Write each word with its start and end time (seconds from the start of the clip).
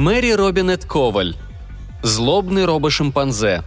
Мэри 0.00 0.30
Робинет 0.30 0.86
Коваль. 0.86 1.36
Злобный 2.02 2.64
робо-шимпанзе. 2.64 3.62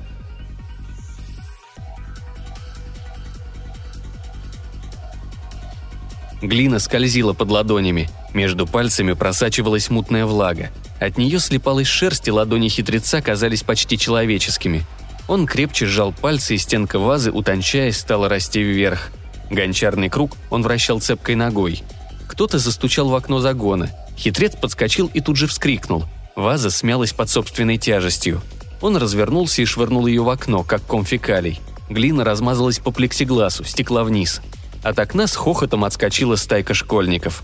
Глина 6.42 6.80
скользила 6.80 7.34
под 7.34 7.52
ладонями. 7.52 8.10
Между 8.34 8.66
пальцами 8.66 9.14
просачивалась 9.14 9.92
мутная 9.92 10.26
влага. 10.26 10.72
От 11.00 11.20
нее 11.20 11.40
слепалась 11.40 11.86
шерсть, 11.86 12.28
и 12.28 12.32
ладони 12.32 12.68
хитреца 12.68 13.22
казались 13.22 13.62
почти 13.62 14.00
человеческими. 14.00 14.88
Он 15.28 15.46
крепче 15.46 15.86
сжал 15.86 16.12
пальцы, 16.14 16.56
и 16.56 16.58
стенка 16.58 16.98
вазы, 16.98 17.30
утончаясь, 17.32 18.00
стала 18.00 18.28
расти 18.28 18.60
вверх. 18.60 19.12
Гончарный 19.52 20.10
круг 20.10 20.36
он 20.50 20.64
вращал 20.64 21.00
цепкой 21.00 21.36
ногой. 21.36 21.84
Кто-то 22.28 22.58
застучал 22.58 23.10
в 23.10 23.14
окно 23.14 23.40
загона. 23.40 23.92
Хитрец 24.18 24.56
подскочил 24.56 25.12
и 25.14 25.22
тут 25.22 25.36
же 25.36 25.46
вскрикнул. 25.46 26.06
Ваза 26.36 26.72
смялась 26.72 27.14
под 27.14 27.30
собственной 27.30 27.78
тяжестью. 27.78 28.42
Он 28.82 28.98
развернулся 28.98 29.62
и 29.62 29.66
швырнул 29.66 30.08
ее 30.08 30.24
в 30.24 30.30
окно, 30.30 30.64
как 30.64 30.82
ком 30.82 31.06
фекалий. 31.06 31.62
Глина 31.90 32.24
размазалась 32.24 32.80
по 32.80 32.92
плексигласу, 32.92 33.64
стекла 33.64 34.04
вниз. 34.04 34.42
От 34.82 35.00
окна 35.00 35.28
с 35.28 35.36
хохотом 35.36 35.84
отскочила 35.84 36.36
стайка 36.36 36.74
школьников. 36.74 37.44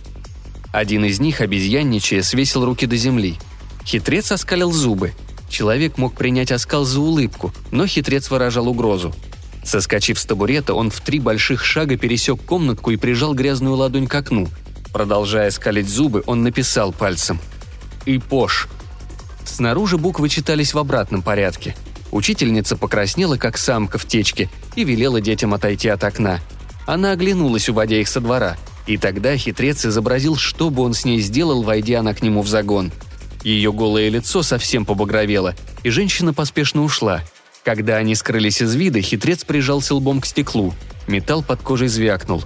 Один 0.72 1.06
из 1.06 1.20
них, 1.20 1.42
обезьянничая, 1.42 2.24
свесил 2.24 2.66
руки 2.66 2.86
до 2.86 2.98
земли. 2.98 3.38
Хитрец 3.86 4.32
оскалил 4.32 4.72
зубы. 4.72 5.14
Человек 5.50 5.98
мог 5.98 6.16
принять 6.16 6.52
оскал 6.52 6.84
за 6.84 7.00
улыбку, 7.00 7.54
но 7.72 7.88
хитрец 7.88 8.30
выражал 8.30 8.68
угрозу. 8.68 9.14
Соскочив 9.64 10.20
с 10.20 10.26
табурета, 10.26 10.74
он 10.74 10.90
в 10.90 11.00
три 11.02 11.20
больших 11.20 11.64
шага 11.64 11.96
пересек 11.96 12.42
комнатку 12.44 12.92
и 12.92 12.98
прижал 12.98 13.34
грязную 13.34 13.76
ладонь 13.76 14.08
к 14.08 14.16
окну. 14.16 14.48
Продолжая 14.92 15.52
скалить 15.52 15.90
зубы, 15.90 16.24
он 16.26 16.44
написал 16.44 16.92
пальцем. 16.92 17.40
«Ипош». 18.06 18.68
Снаружи 19.50 19.98
буквы 19.98 20.30
читались 20.30 20.74
в 20.74 20.78
обратном 20.78 21.22
порядке. 21.22 21.76
Учительница 22.12 22.76
покраснела, 22.76 23.38
как 23.38 23.58
самка 23.58 23.98
в 23.98 24.06
течке, 24.06 24.50
и 24.76 24.84
велела 24.84 25.22
детям 25.22 25.54
отойти 25.54 25.90
от 25.90 26.04
окна– 26.04 26.40
она 26.90 27.12
оглянулась, 27.12 27.70
уводя 27.70 27.98
их 27.98 28.08
со 28.08 28.20
двора. 28.20 28.58
И 28.88 28.98
тогда 28.98 29.38
хитрец 29.38 29.86
изобразил, 29.86 30.36
что 30.38 30.72
бы 30.72 30.82
он 30.82 30.96
с 30.96 31.06
ней 31.06 31.20
сделал, 31.20 31.62
войдя 31.62 32.00
она 32.00 32.16
к 32.16 32.24
нему 32.24 32.42
в 32.42 32.48
загон. 32.48 32.92
Ее 33.44 33.72
голое 33.72 34.10
лицо 34.10 34.42
совсем 34.42 34.86
побагровело, 34.86 35.54
и 35.84 35.92
женщина 35.92 36.34
поспешно 36.34 36.82
ушла. 36.84 37.22
Когда 37.64 37.98
они 37.98 38.16
скрылись 38.16 38.64
из 38.64 38.74
вида, 38.74 39.02
хитрец 39.02 39.44
прижался 39.44 39.94
лбом 39.94 40.20
к 40.20 40.26
стеклу. 40.26 40.74
Металл 41.06 41.44
под 41.44 41.62
кожей 41.62 41.90
звякнул. 41.90 42.44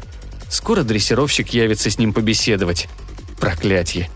Скоро 0.50 0.84
дрессировщик 0.84 1.54
явится 1.54 1.90
с 1.90 1.98
ним 1.98 2.12
побеседовать. 2.12 2.90
Проклятье. 3.40 4.10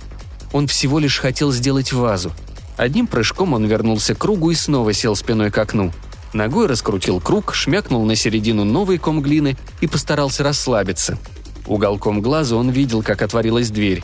Он 0.51 0.67
всего 0.67 0.99
лишь 0.99 1.19
хотел 1.19 1.53
сделать 1.53 1.93
вазу. 1.93 2.33
Одним 2.77 3.07
прыжком 3.07 3.53
он 3.53 3.65
вернулся 3.65 4.15
к 4.15 4.19
кругу 4.19 4.51
и 4.51 4.55
снова 4.55 4.93
сел 4.93 5.15
спиной 5.15 5.51
к 5.51 5.57
окну– 5.57 5.91
Ногой 6.33 6.67
раскрутил 6.67 7.19
круг, 7.19 7.53
шмякнул 7.53 8.05
на 8.05 8.15
середину 8.15 8.63
новый 8.63 8.97
ком 8.97 9.21
глины 9.21 9.57
и 9.81 9.87
постарался 9.87 10.43
расслабиться. 10.43 11.17
Уголком 11.65 12.21
глаза 12.21 12.55
он 12.55 12.69
видел, 12.69 13.01
как 13.01 13.21
отворилась 13.21 13.69
дверь. 13.69 14.03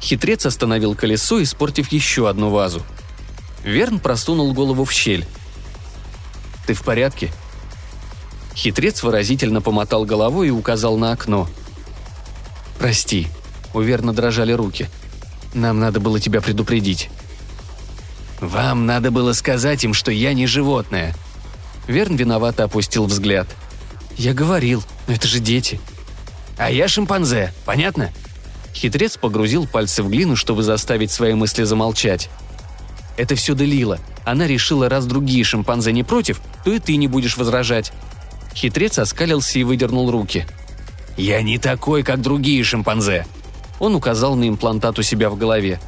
Хитрец 0.00 0.46
остановил 0.46 0.94
колесо, 0.94 1.42
испортив 1.42 1.92
еще 1.92 2.28
одну 2.28 2.50
вазу. 2.50 2.82
Верн 3.64 3.98
просунул 3.98 4.52
голову 4.54 4.84
в 4.84 4.92
щель. 4.92 5.26
«Ты 6.66 6.74
в 6.74 6.82
порядке?» 6.82 7.32
Хитрец 8.54 9.02
выразительно 9.02 9.60
помотал 9.60 10.04
головой 10.04 10.48
и 10.48 10.50
указал 10.50 10.96
на 10.96 11.12
окно. 11.12 11.48
«Прости»,— 12.78 13.28
у 13.74 13.80
Верна 13.80 14.12
дрожали 14.12 14.52
руки. 14.52 14.88
«Нам 15.54 15.80
надо 15.80 16.00
было 16.00 16.18
тебя 16.20 16.40
предупредить». 16.40 17.10
«Вам 18.40 18.86
надо 18.86 19.10
было 19.10 19.32
сказать 19.32 19.84
им, 19.84 19.94
что 19.94 20.10
я 20.10 20.32
не 20.32 20.46
животное», 20.46 21.14
Верн 21.88 22.16
виновато 22.16 22.64
опустил 22.64 23.06
взгляд. 23.06 23.48
«Я 24.16 24.34
говорил, 24.34 24.84
но 25.08 25.14
это 25.14 25.26
же 25.26 25.40
дети». 25.40 25.80
«А 26.58 26.70
я 26.70 26.86
шимпанзе, 26.86 27.52
понятно?» 27.64 28.12
Хитрец 28.74 29.16
погрузил 29.16 29.66
пальцы 29.66 30.02
в 30.02 30.10
глину, 30.10 30.36
чтобы 30.36 30.62
заставить 30.62 31.10
свои 31.10 31.34
мысли 31.34 31.64
замолчать. 31.64 32.28
«Это 33.16 33.34
все 33.34 33.54
Делила. 33.54 33.98
Она 34.24 34.46
решила, 34.46 34.88
раз 34.88 35.06
другие 35.06 35.42
шимпанзе 35.44 35.92
не 35.92 36.04
против, 36.04 36.40
то 36.64 36.72
и 36.72 36.78
ты 36.78 36.96
не 36.96 37.08
будешь 37.08 37.36
возражать». 37.36 37.92
Хитрец 38.54 38.98
оскалился 38.98 39.58
и 39.58 39.64
выдернул 39.64 40.10
руки. 40.10 40.46
«Я 41.16 41.40
не 41.42 41.58
такой, 41.58 42.02
как 42.02 42.20
другие 42.20 42.62
шимпанзе!» 42.64 43.26
Он 43.78 43.94
указал 43.94 44.34
на 44.34 44.48
имплантат 44.48 44.98
у 44.98 45.02
себя 45.02 45.30
в 45.30 45.38
голове. 45.38 45.80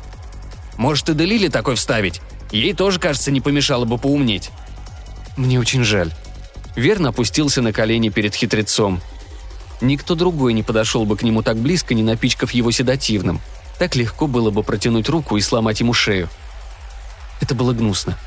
«Может, 0.77 1.11
и 1.11 1.15
Делиле 1.15 1.51
такой 1.51 1.75
вставить? 1.75 2.23
Ей 2.51 2.75
тоже, 2.75 2.99
кажется, 2.99 3.31
не 3.31 3.41
помешало 3.41 3.85
бы 3.85 3.99
поумнеть». 3.99 4.51
«Мне 5.37 5.59
очень 5.59 5.85
жаль». 5.85 6.13
Верн 6.77 7.07
опустился 7.07 7.63
на 7.63 7.73
колени 7.73 8.09
перед 8.09 8.35
хитрецом. 8.35 9.01
Никто 9.81 10.15
другой 10.15 10.53
не 10.53 10.63
подошел 10.63 11.05
бы 11.05 11.17
к 11.17 11.23
нему 11.23 11.43
так 11.43 11.57
близко, 11.57 11.95
не 11.95 12.03
напичкав 12.03 12.53
его 12.53 12.71
седативным. 12.71 13.41
Так 13.79 13.97
легко 13.97 14.27
было 14.27 14.51
бы 14.51 14.63
протянуть 14.63 15.09
руку 15.09 15.37
и 15.37 15.41
сломать 15.41 15.81
ему 15.81 15.95
шею. 15.95 16.29
Это 17.41 17.55
было 17.55 17.73
гнусно. 17.73 18.19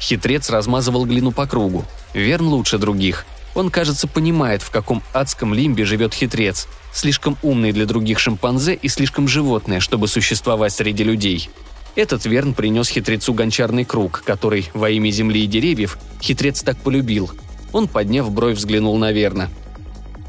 Хитрец 0.00 0.50
размазывал 0.50 1.06
глину 1.06 1.30
по 1.30 1.46
кругу. 1.46 1.84
Верн 2.12 2.48
лучше 2.48 2.78
других. 2.78 3.24
Он, 3.54 3.70
кажется, 3.70 4.08
понимает, 4.08 4.62
в 4.62 4.70
каком 4.70 5.02
адском 5.12 5.54
лимбе 5.54 5.84
живет 5.84 6.12
хитрец. 6.12 6.66
Слишком 6.92 7.38
умный 7.42 7.72
для 7.72 7.86
других 7.86 8.18
шимпанзе 8.18 8.74
и 8.74 8.88
слишком 8.88 9.28
животное, 9.28 9.78
чтобы 9.78 10.08
существовать 10.08 10.72
среди 10.72 11.04
людей. 11.04 11.50
Этот 11.96 12.24
Верн 12.26 12.54
принес 12.54 12.88
хитрецу 12.88 13.34
гончарный 13.34 13.84
круг, 13.84 14.22
который 14.24 14.68
во 14.74 14.90
имя 14.90 15.10
земли 15.10 15.44
и 15.44 15.46
деревьев 15.46 15.98
хитрец 16.20 16.62
так 16.62 16.76
полюбил. 16.78 17.30
Он, 17.72 17.88
подняв 17.88 18.30
бровь, 18.30 18.56
взглянул 18.56 18.96
на 18.98 19.12
Верна. 19.12 19.48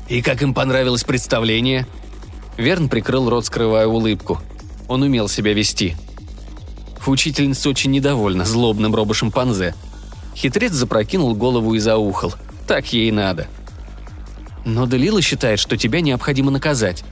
«И 0.07 0.21
как 0.21 0.41
им 0.41 0.53
понравилось 0.53 1.03
представление?» 1.03 1.87
Верн 2.57 2.89
прикрыл 2.89 3.29
рот, 3.29 3.45
скрывая 3.45 3.87
улыбку. 3.87 4.39
Он 4.87 5.01
умел 5.01 5.27
себя 5.27 5.53
вести. 5.53 5.95
Учительница 7.05 7.69
очень 7.69 7.91
недовольна 7.91 8.45
злобным 8.45 8.95
робошимпанзе. 8.95 9.75
Хитрец 10.35 10.71
запрокинул 10.71 11.35
голову 11.35 11.75
и 11.75 11.79
заухал. 11.79 12.33
Так 12.67 12.93
ей 12.93 13.11
надо. 13.11 13.47
Но 14.63 14.87
Делила 14.87 15.21
считает, 15.21 15.59
что 15.59 15.77
тебя 15.77 16.01
необходимо 16.01 16.49
наказать. 16.49 17.03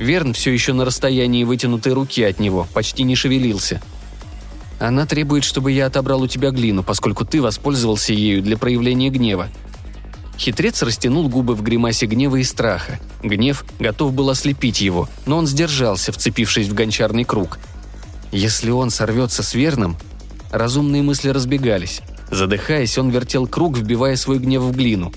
Верн 0.00 0.32
все 0.32 0.50
еще 0.50 0.72
на 0.72 0.84
расстоянии 0.84 1.44
вытянутой 1.44 1.92
руки 1.92 2.22
от 2.22 2.40
него, 2.40 2.66
почти 2.72 3.02
не 3.02 3.14
шевелился. 3.14 3.82
Она 4.78 5.04
требует, 5.04 5.44
чтобы 5.44 5.72
я 5.72 5.86
отобрал 5.86 6.22
у 6.22 6.26
тебя 6.26 6.50
глину, 6.50 6.82
поскольку 6.82 7.26
ты 7.26 7.42
воспользовался 7.42 8.14
ею 8.14 8.42
для 8.42 8.56
проявления 8.56 9.10
гнева. 9.10 9.48
Хитрец 10.38 10.82
растянул 10.82 11.28
губы 11.28 11.54
в 11.54 11.62
гримасе 11.62 12.06
гнева 12.06 12.36
и 12.36 12.44
страха. 12.44 12.98
Гнев 13.22 13.62
готов 13.78 14.14
был 14.14 14.30
ослепить 14.30 14.80
его, 14.80 15.06
но 15.26 15.36
он 15.36 15.46
сдержался, 15.46 16.12
вцепившись 16.12 16.68
в 16.68 16.74
гончарный 16.74 17.24
круг. 17.24 17.58
Если 18.32 18.70
он 18.70 18.90
сорвется 18.90 19.42
с 19.42 19.54
Верном... 19.54 19.96
Разумные 20.50 21.02
мысли 21.02 21.28
разбегались. 21.28 22.00
Задыхаясь, 22.28 22.98
он 22.98 23.10
вертел 23.10 23.46
круг, 23.46 23.78
вбивая 23.78 24.16
свой 24.16 24.40
гнев 24.40 24.62
в 24.62 24.72
глину. 24.72 25.12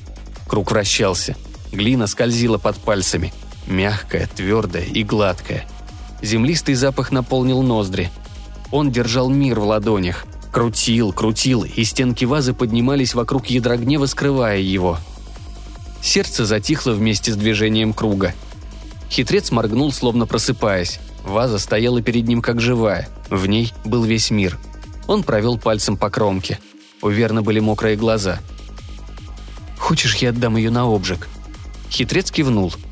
Круг 0.45 0.69
вращался. 0.69 1.35
Глина 1.71 2.05
скользила 2.05 2.59
под 2.59 2.77
пальцами. 2.77 3.33
Мягкая, 3.67 4.27
твердая 4.27 4.83
и 4.83 5.03
гладкая. 5.03 5.65
Землистый 6.21 6.75
запах 6.75 7.11
наполнил 7.11 7.61
ноздри. 7.61 8.11
Он 8.71 8.91
держал 8.91 9.29
мир 9.29 9.59
в 9.59 9.65
ладонях. 9.65 10.25
Крутил, 10.51 11.11
крутил, 11.11 11.63
и 11.63 11.83
стенки 11.83 12.25
вазы 12.25 12.53
поднимались 12.53 13.13
вокруг 13.13 13.47
ядра 13.47 13.77
гнева, 13.77 14.05
скрывая 14.05 14.59
его. 14.59 14.99
Сердце 16.01 16.45
затихло 16.45 16.91
вместе 16.91 17.31
с 17.31 17.35
движением 17.35 17.93
круга. 17.93 18.33
Хитрец 19.09 19.51
моргнул, 19.51 19.91
словно 19.91 20.25
просыпаясь. 20.25 20.99
Ваза 21.23 21.57
стояла 21.57 22.01
перед 22.01 22.27
ним 22.27 22.41
как 22.41 22.59
живая. 22.59 23.09
В 23.29 23.47
ней 23.47 23.73
был 23.85 24.03
весь 24.03 24.29
мир. 24.29 24.59
Он 25.07 25.23
провел 25.23 25.57
пальцем 25.57 25.97
по 25.97 26.09
кромке. 26.09 26.59
У 27.01 27.09
Верна 27.09 27.41
были 27.41 27.59
мокрые 27.59 27.95
глаза. 27.95 28.39
«Хочешь, 29.77 30.15
я 30.17 30.29
отдам 30.29 30.55
ее 30.57 30.69
на 30.69 30.83
обжиг?» 30.83 31.27
Хитрец 31.89 32.31
кивнул– 32.31 32.73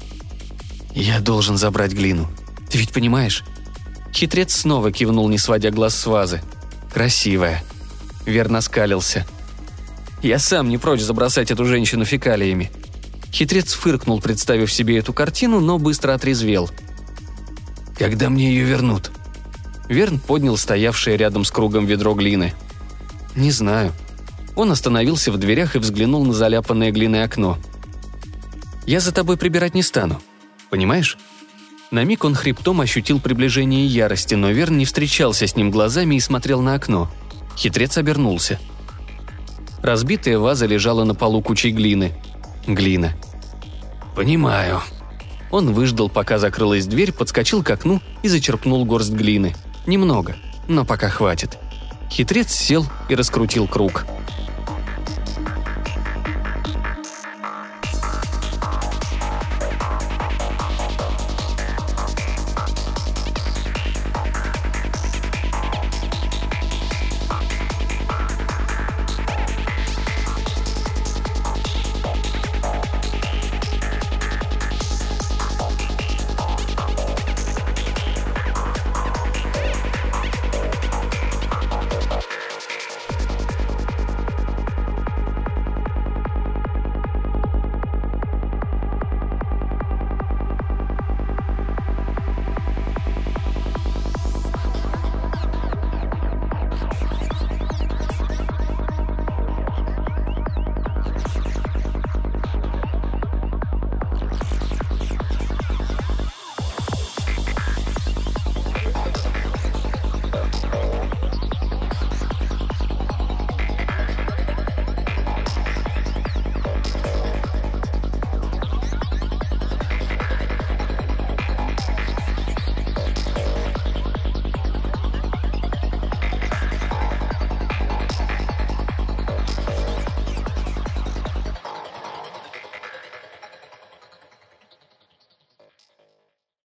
«Я 0.93 1.19
должен 1.19 1.57
забрать 1.57 1.93
глину. 1.93 2.29
Ты 2.69 2.77
ведь 2.77 2.91
понимаешь?» 2.91 3.43
Хитрец 4.13 4.55
снова 4.55 4.91
кивнул, 4.91 5.29
не 5.29 5.37
сводя 5.37 5.71
глаз 5.71 5.95
с 5.95 6.05
вазы. 6.05 6.41
«Красивая». 6.93 7.63
Верно 8.25 8.61
скалился. 8.61 9.25
«Я 10.21 10.37
сам 10.37 10.69
не 10.69 10.77
прочь 10.77 11.01
забросать 11.01 11.51
эту 11.51 11.65
женщину 11.65 12.05
фекалиями». 12.05 12.71
Хитрец 13.31 13.73
фыркнул, 13.73 14.19
представив 14.19 14.71
себе 14.71 14.97
эту 14.97 15.13
картину, 15.13 15.61
но 15.61 15.79
быстро 15.79 16.13
отрезвел. 16.13 16.69
«Когда 17.97 18.29
мне 18.29 18.49
ее 18.49 18.65
вернут?» 18.65 19.11
Верн 19.87 20.19
поднял 20.19 20.57
стоявшее 20.57 21.17
рядом 21.17 21.45
с 21.45 21.51
кругом 21.51 21.85
ведро 21.85 22.13
глины. 22.13 22.53
«Не 23.35 23.51
знаю». 23.51 23.93
Он 24.55 24.71
остановился 24.71 25.31
в 25.31 25.37
дверях 25.37 25.75
и 25.75 25.79
взглянул 25.79 26.25
на 26.25 26.33
заляпанное 26.33 26.91
глиной 26.91 27.23
окно. 27.23 27.57
«Я 28.85 28.99
за 28.99 29.13
тобой 29.13 29.37
прибирать 29.37 29.73
не 29.73 29.81
стану. 29.81 30.21
Понимаешь? 30.71 31.17
На 31.91 32.05
миг 32.05 32.23
он 32.23 32.33
хребтом 32.33 32.79
ощутил 32.79 33.19
приближение 33.19 33.85
ярости, 33.85 34.35
но 34.35 34.51
Верн 34.51 34.77
не 34.77 34.85
встречался 34.85 35.45
с 35.45 35.57
ним 35.57 35.69
глазами 35.69 36.15
и 36.15 36.19
смотрел 36.21 36.61
на 36.61 36.75
окно. 36.75 37.11
Хитрец 37.57 37.97
обернулся. 37.97 38.57
Разбитая 39.83 40.39
ваза 40.39 40.65
лежала 40.65 41.03
на 41.03 41.13
полу 41.13 41.41
кучей 41.41 41.71
глины. 41.71 42.13
Глина. 42.65 43.13
«Понимаю». 44.15 44.81
Он 45.51 45.73
выждал, 45.73 46.09
пока 46.09 46.37
закрылась 46.37 46.85
дверь, 46.85 47.11
подскочил 47.11 47.61
к 47.61 47.69
окну 47.69 48.01
и 48.23 48.29
зачерпнул 48.29 48.85
горсть 48.85 49.11
глины. 49.11 49.53
Немного, 49.85 50.37
но 50.69 50.85
пока 50.85 51.09
хватит. 51.09 51.57
Хитрец 52.09 52.53
сел 52.53 52.85
и 53.09 53.15
раскрутил 53.15 53.67
круг– 53.67 54.05